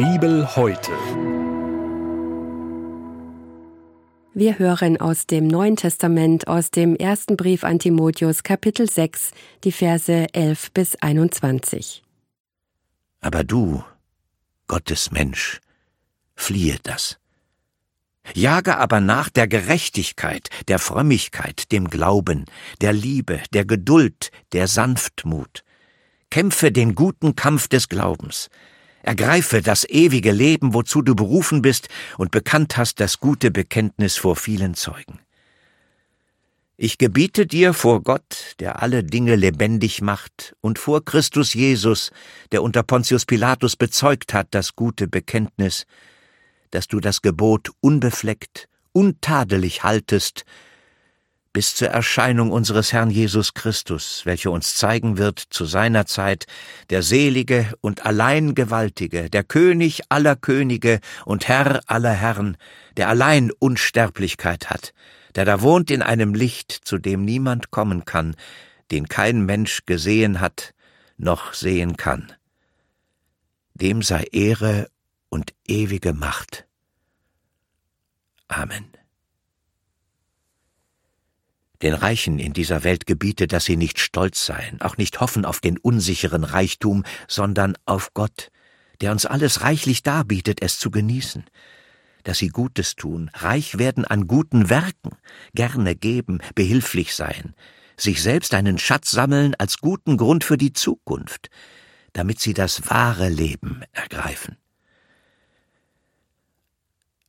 [0.00, 0.92] Bibel heute.
[4.32, 9.32] Wir hören aus dem Neuen Testament, aus dem ersten Brief an Timotheus, Kapitel 6,
[9.62, 12.02] die Verse 11 bis 21.
[13.20, 13.84] Aber du,
[14.68, 15.60] Gottes Mensch,
[16.34, 17.18] fliehe das.
[18.32, 22.46] Jage aber nach der Gerechtigkeit, der Frömmigkeit, dem Glauben,
[22.80, 25.62] der Liebe, der Geduld, der Sanftmut.
[26.30, 28.48] Kämpfe den guten Kampf des Glaubens.
[29.02, 34.36] Ergreife das ewige Leben, wozu du berufen bist und bekannt hast das gute Bekenntnis vor
[34.36, 35.20] vielen Zeugen.
[36.82, 42.10] Ich gebiete dir vor Gott, der alle Dinge lebendig macht, und vor Christus Jesus,
[42.52, 45.84] der unter Pontius Pilatus bezeugt hat das gute Bekenntnis,
[46.70, 50.44] dass du das Gebot unbefleckt, untadelig haltest,
[51.52, 56.46] bis zur Erscheinung unseres Herrn Jesus Christus, welcher uns zeigen wird zu seiner Zeit
[56.90, 62.56] der selige und allein gewaltige, der König aller Könige und Herr aller Herren,
[62.96, 64.92] der allein Unsterblichkeit hat,
[65.34, 68.36] der da wohnt in einem Licht, zu dem niemand kommen kann,
[68.90, 70.74] den kein Mensch gesehen hat,
[71.16, 72.32] noch sehen kann.
[73.74, 74.88] Dem sei Ehre
[75.28, 76.66] und ewige Macht.
[78.48, 78.99] Amen.
[81.82, 85.60] Den Reichen in dieser Welt gebiete, dass sie nicht stolz seien, auch nicht hoffen auf
[85.60, 88.50] den unsicheren Reichtum, sondern auf Gott,
[89.00, 91.44] der uns alles reichlich darbietet, es zu genießen,
[92.22, 95.16] dass sie Gutes tun, reich werden an guten Werken,
[95.54, 97.54] gerne geben, behilflich sein,
[97.96, 101.48] sich selbst einen Schatz sammeln als guten Grund für die Zukunft,
[102.12, 104.56] damit sie das wahre Leben ergreifen.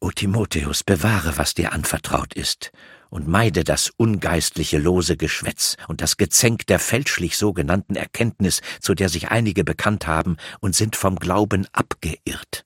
[0.00, 2.72] O Timotheus, bewahre, was dir anvertraut ist,
[3.14, 9.08] und meide das ungeistliche lose Geschwätz und das Gezänk der fälschlich sogenannten Erkenntnis, zu der
[9.08, 12.64] sich einige bekannt haben und sind vom Glauben abgeirrt.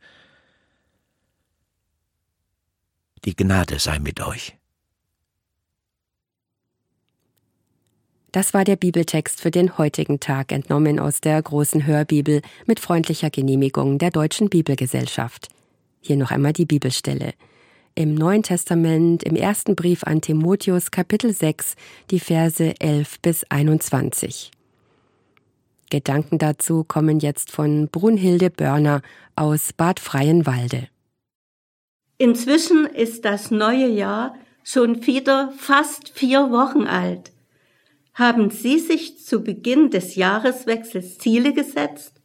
[3.26, 4.56] Die Gnade sei mit euch.
[8.32, 13.28] Das war der Bibeltext für den heutigen Tag, entnommen aus der großen Hörbibel mit freundlicher
[13.28, 15.48] Genehmigung der Deutschen Bibelgesellschaft.
[16.00, 17.34] Hier noch einmal die Bibelstelle
[17.98, 21.74] im Neuen Testament, im ersten Brief an Timotheus, Kapitel 6,
[22.12, 24.52] die Verse 11 bis 21.
[25.90, 29.02] Gedanken dazu kommen jetzt von Brunhilde Börner
[29.34, 30.86] aus Bad Freienwalde.
[32.18, 37.32] Inzwischen ist das neue Jahr schon wieder fast vier Wochen alt.
[38.14, 42.20] Haben Sie sich zu Beginn des Jahreswechsels Ziele gesetzt?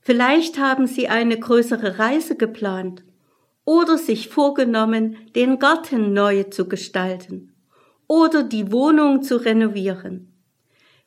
[0.00, 3.02] Vielleicht haben Sie eine größere Reise geplant
[3.66, 7.52] oder sich vorgenommen, den Garten neu zu gestalten
[8.08, 10.32] oder die Wohnung zu renovieren.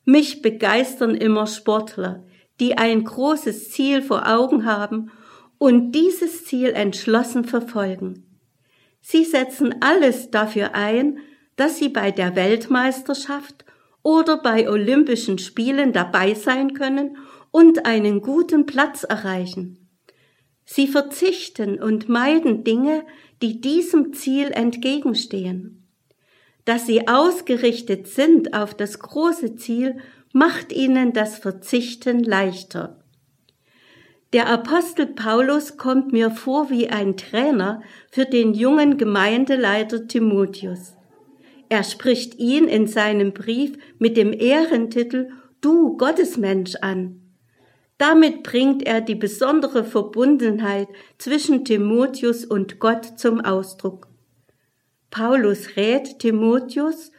[0.04, 2.24] Mich begeistern immer Sportler,
[2.60, 5.10] die ein großes Ziel vor Augen haben
[5.58, 8.26] und dieses Ziel entschlossen verfolgen.
[9.00, 11.18] Sie setzen alles dafür ein,
[11.56, 13.64] dass sie bei der Weltmeisterschaft
[14.02, 17.16] oder bei Olympischen Spielen dabei sein können
[17.50, 19.79] und einen guten Platz erreichen.
[20.72, 23.04] Sie verzichten und meiden Dinge,
[23.42, 25.84] die diesem Ziel entgegenstehen.
[26.64, 29.98] Dass sie ausgerichtet sind auf das große Ziel,
[30.32, 33.02] macht ihnen das Verzichten leichter.
[34.32, 37.82] Der Apostel Paulus kommt mir vor wie ein Trainer
[38.12, 40.94] für den jungen Gemeindeleiter Timotheus.
[41.68, 47.29] Er spricht ihn in seinem Brief mit dem Ehrentitel Du Gottesmensch an.
[48.00, 50.88] Damit bringt er die besondere Verbundenheit
[51.18, 54.08] zwischen Timotheus und Gott zum Ausdruck.
[55.10, 57.12] Paulus rät Timotheus,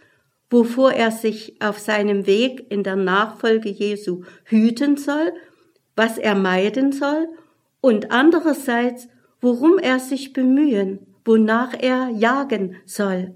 [0.50, 5.34] wovor er sich auf seinem Weg in der Nachfolge Jesu hüten soll,
[5.96, 7.28] was er meiden soll
[7.80, 9.08] und andererseits,
[9.40, 13.36] worum er sich bemühen, wonach er jagen soll.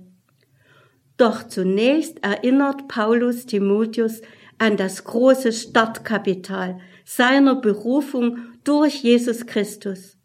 [1.18, 4.24] Doch zunächst erinnert Paulus Timotheus
[4.58, 10.18] an das große Startkapital, seiner Berufung durch Jesus Christus.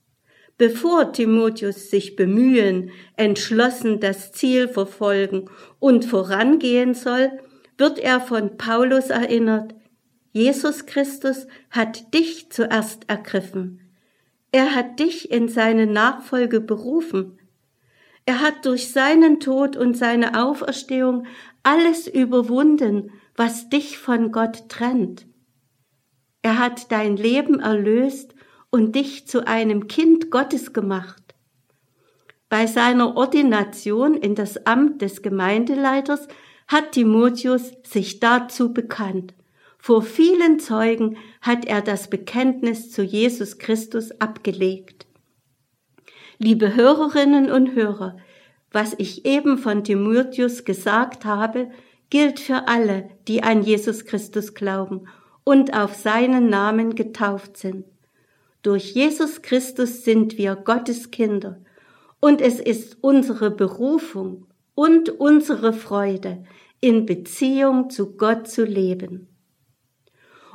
[0.59, 5.49] Bevor Timotheus sich bemühen, entschlossen das Ziel verfolgen
[5.79, 7.31] und vorangehen soll,
[7.79, 9.75] wird er von Paulus erinnert,
[10.33, 13.81] Jesus Christus hat dich zuerst ergriffen.
[14.53, 17.39] Er hat dich in seine Nachfolge berufen.
[18.27, 21.27] Er hat durch seinen Tod und seine Auferstehung
[21.63, 25.27] alles überwunden, was dich von Gott trennt.
[26.43, 28.35] Er hat dein Leben erlöst
[28.71, 31.35] und dich zu einem Kind Gottes gemacht.
[32.49, 36.29] Bei seiner Ordination in das Amt des Gemeindeleiters
[36.67, 39.35] hat Timotheus sich dazu bekannt.
[39.79, 45.07] Vor vielen Zeugen hat er das Bekenntnis zu Jesus Christus abgelegt.
[46.39, 48.17] Liebe Hörerinnen und Hörer,
[48.73, 51.71] was ich eben von Timotheus gesagt habe,
[52.09, 55.07] gilt für alle, die an Jesus Christus glauben
[55.45, 57.85] und auf seinen Namen getauft sind.
[58.63, 61.61] Durch Jesus Christus sind wir Gottes Kinder
[62.21, 66.45] und es ist unsere Berufung und unsere Freude,
[66.81, 69.29] in Beziehung zu Gott zu leben.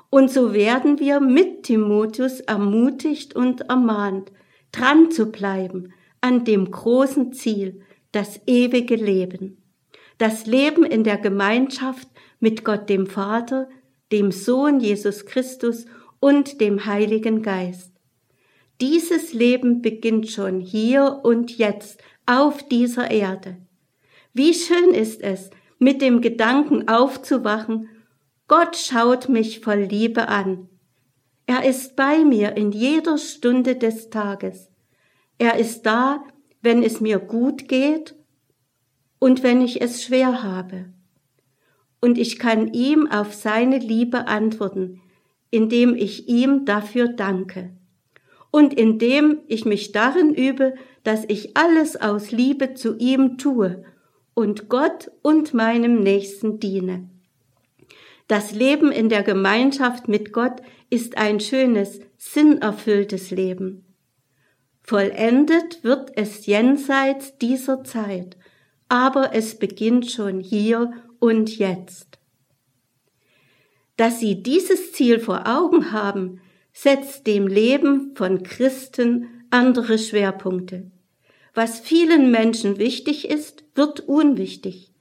[0.10, 4.32] Und so werden wir mit Timotheus ermutigt und ermahnt,
[4.72, 7.82] dran zu bleiben an dem großen Ziel,
[8.12, 9.62] das ewige Leben.
[10.18, 12.08] Das Leben in der Gemeinschaft
[12.40, 13.68] mit Gott dem Vater,
[14.12, 15.86] dem Sohn Jesus Christus
[16.20, 17.92] und dem Heiligen Geist.
[18.82, 23.58] Dieses Leben beginnt schon hier und jetzt auf dieser Erde.
[24.34, 25.50] Wie schön ist es,
[25.80, 27.90] mit dem Gedanken aufzuwachen,
[28.48, 30.70] Gott schaut mich voll Liebe an.
[31.48, 34.72] Er ist bei mir in jeder Stunde des Tages.
[35.38, 36.24] Er ist da,
[36.62, 38.16] wenn es mir gut geht
[39.20, 40.94] und wenn ich es schwer habe.
[42.06, 45.02] Und ich kann ihm auf seine Liebe antworten,
[45.50, 47.72] indem ich ihm dafür danke
[48.52, 53.84] und indem ich mich darin übe, dass ich alles aus Liebe zu ihm tue
[54.36, 57.10] und Gott und meinem Nächsten diene.
[58.28, 60.62] Das Leben in der Gemeinschaft mit Gott
[60.92, 63.84] ist ein schönes, sinnerfülltes Leben.
[64.84, 68.38] Vollendet wird es jenseits dieser Zeit,
[68.90, 72.20] aber es beginnt schon hier und jetzt.
[73.98, 76.42] Dass Sie dieses Ziel vor Augen haben,
[76.74, 80.92] setzt dem Leben von Christen andere Schwerpunkte.
[81.54, 84.92] Was vielen Menschen wichtig ist, wird unwichtig.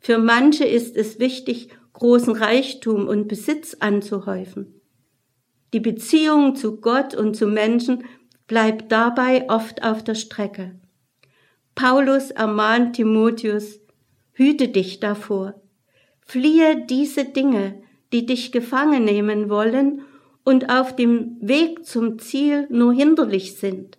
[0.00, 4.80] Für manche ist es wichtig, großen Reichtum und Besitz anzuhäufen.
[5.72, 8.04] Die Beziehung zu Gott und zu Menschen
[8.48, 10.74] bleibt dabei oft auf der Strecke.
[11.76, 13.78] Paulus ermahnt Timotheus,
[14.32, 15.54] hüte dich davor,
[16.20, 17.82] fliehe diese Dinge,
[18.12, 20.02] die dich gefangen nehmen wollen
[20.44, 23.98] und auf dem Weg zum Ziel nur hinderlich sind.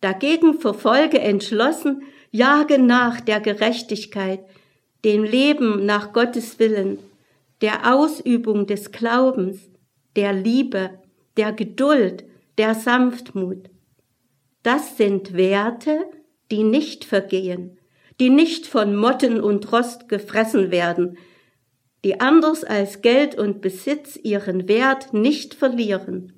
[0.00, 4.40] Dagegen verfolge entschlossen, jage nach der Gerechtigkeit,
[5.04, 6.98] dem Leben nach Gottes Willen,
[7.60, 9.70] der Ausübung des Glaubens,
[10.16, 10.90] der Liebe,
[11.36, 12.24] der Geduld,
[12.58, 13.70] der Sanftmut.
[14.62, 16.06] Das sind Werte,
[16.50, 17.78] die nicht vergehen,
[18.20, 21.18] die nicht von Motten und Rost gefressen werden,
[22.04, 26.32] die anders als Geld und Besitz ihren Wert nicht verlieren.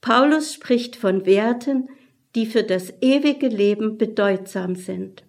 [0.00, 1.88] Paulus spricht von Werten,
[2.34, 5.24] die für das ewige Leben bedeutsam sind.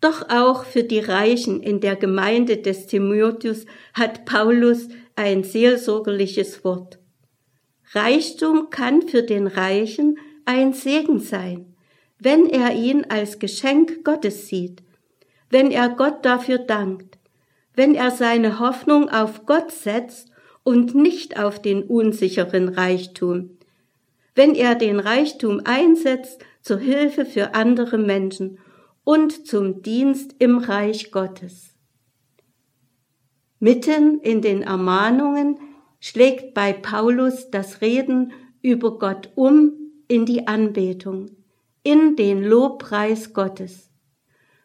[0.00, 3.64] Doch auch für die Reichen in der Gemeinde des Timotheus
[3.94, 6.98] hat Paulus ein seelsorgerliches Wort.
[7.92, 11.71] Reichtum kann für den Reichen ein Segen sein,
[12.24, 14.82] wenn er ihn als Geschenk Gottes sieht,
[15.50, 17.18] wenn er Gott dafür dankt,
[17.74, 20.30] wenn er seine Hoffnung auf Gott setzt
[20.62, 23.58] und nicht auf den unsicheren Reichtum,
[24.36, 28.58] wenn er den Reichtum einsetzt zur Hilfe für andere Menschen
[29.02, 31.74] und zum Dienst im Reich Gottes.
[33.58, 35.58] Mitten in den Ermahnungen
[35.98, 39.72] schlägt bei Paulus das Reden über Gott um
[40.06, 41.30] in die Anbetung,
[41.82, 43.90] in den Lobpreis Gottes.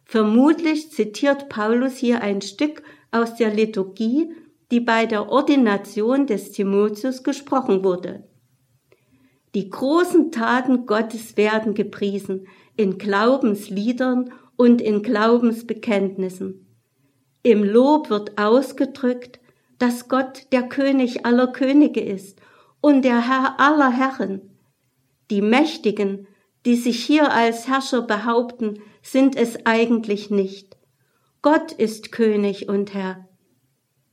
[0.06, 4.32] Vermutlich zitiert Paulus hier ein Stück aus der Liturgie,
[4.72, 8.24] die bei der Ordination des Timotheus gesprochen wurde.
[9.56, 16.68] Die großen Taten Gottes werden gepriesen in Glaubensliedern und in Glaubensbekenntnissen.
[17.44, 19.40] Im Lob wird ausgedrückt,
[19.80, 22.40] dass Gott der König aller Könige ist
[22.82, 24.42] und der Herr aller Herren.
[25.30, 26.28] Die Mächtigen,
[26.68, 30.76] die sich hier als Herrscher behaupten, sind es eigentlich nicht.
[31.42, 33.26] Gott ist König und Herr.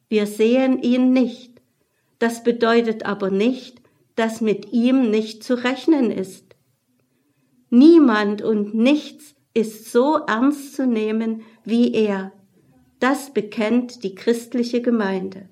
[0.08, 1.60] Wir sehen ihn nicht.
[2.20, 3.82] Das bedeutet aber nicht,
[4.14, 6.54] dass mit ihm nicht zu rechnen ist.
[7.70, 12.30] Niemand und nichts ist so ernst zu nehmen wie er.
[13.00, 15.48] Das bekennt die christliche Gemeinde.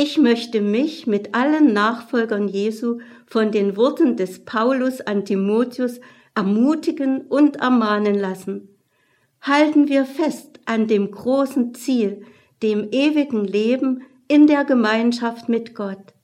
[0.00, 6.00] Ich möchte mich mit allen Nachfolgern Jesu von den Worten des Paulus an Timotheus
[6.36, 8.68] ermutigen und ermahnen lassen.
[9.40, 12.22] Halten wir fest an dem großen Ziel,
[12.62, 16.14] dem ewigen Leben in der Gemeinschaft mit Gott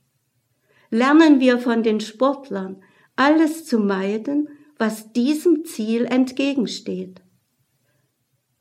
[0.94, 2.80] lernen wir von den Sportlern,
[3.16, 7.20] alles zu meiden, was diesem Ziel entgegensteht.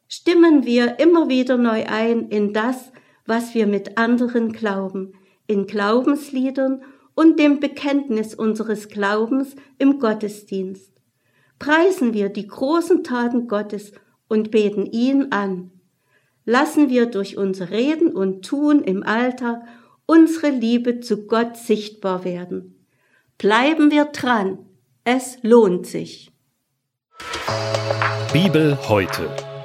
[0.07, 2.91] Stimmen wir immer wieder neu ein in das,
[3.25, 5.13] was wir mit anderen glauben,
[5.47, 6.81] in Glaubensliedern
[7.15, 10.91] und dem Bekenntnis unseres Glaubens im Gottesdienst.
[11.59, 13.91] Preisen wir die großen Taten Gottes
[14.27, 15.71] und beten ihn an.
[16.45, 19.61] Lassen wir durch unser Reden und Tun im Alltag
[20.05, 22.85] unsere Liebe zu Gott sichtbar werden.
[23.37, 24.59] Bleiben wir dran,
[25.05, 26.31] es lohnt sich.
[28.33, 29.29] Bibel heute.